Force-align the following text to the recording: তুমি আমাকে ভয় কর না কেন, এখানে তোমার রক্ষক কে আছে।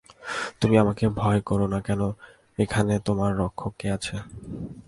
তুমি 0.61 0.75
আমাকে 0.77 1.05
ভয় 1.19 1.41
কর 1.41 1.59
না 1.67 1.79
কেন, 1.81 2.01
এখানে 2.57 2.93
তোমার 2.99 3.31
রক্ষক 3.37 3.73
কে 3.79 3.87
আছে। 3.91 4.15